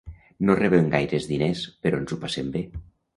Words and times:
No 0.49 0.53
rebem 0.59 0.87
gaires 0.93 1.27
diners 1.31 1.61
però 1.83 1.99
ens 2.05 2.15
ho 2.17 2.17
passem 2.25 2.49
bé. 2.57 2.65